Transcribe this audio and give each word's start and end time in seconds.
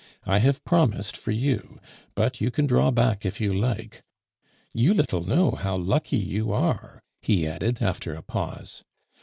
I 0.23 0.39
have 0.39 0.65
promised 0.65 1.15
for 1.15 1.29
you, 1.29 1.79
but 2.15 2.41
you 2.41 2.49
can 2.49 2.65
draw 2.65 2.89
back 2.89 3.23
if 3.23 3.39
you 3.39 3.53
like. 3.53 4.01
You 4.73 4.95
little 4.95 5.21
know 5.23 5.51
how 5.51 5.77
lucky 5.77 6.17
you 6.17 6.51
are," 6.51 7.03
he 7.21 7.45
added 7.45 7.83
after 7.83 8.15
a 8.15 8.23
pause. 8.23 8.83